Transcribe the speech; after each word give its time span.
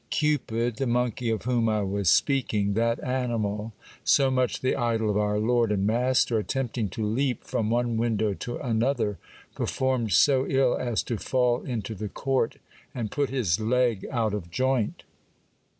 Cupid, 0.09 0.77
the 0.77 0.87
monkey 0.87 1.29
of 1.29 1.43
whom 1.43 1.69
I 1.69 1.83
was 1.83 2.09
speaking, 2.09 2.73
that 2.73 2.99
animal, 3.03 3.71
so 4.03 4.31
much 4.31 4.61
the 4.61 4.75
idol 4.75 5.11
of 5.11 5.17
our 5.17 5.37
lord 5.37 5.71
and 5.71 5.85
master, 5.85 6.39
attempting 6.39 6.89
to 6.89 7.05
leap 7.05 7.43
from 7.43 7.69
one 7.69 7.97
window 7.97 8.33
to 8.33 8.57
another, 8.57 9.19
performed 9.53 10.11
so 10.13 10.47
ill 10.49 10.75
as 10.75 11.03
to 11.03 11.17
fall 11.17 11.61
into 11.61 11.93
the 11.93 12.09
court 12.09 12.55
and 12.95 13.11
put 13.11 13.29
his 13.29 13.59
leg 13.59 14.07
out 14.09 14.33
of 14.33 14.49
joint. 14.49 15.03